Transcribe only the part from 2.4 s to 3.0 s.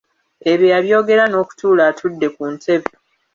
ntebe.